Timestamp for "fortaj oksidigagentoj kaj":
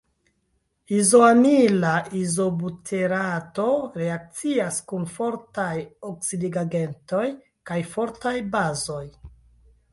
5.19-7.81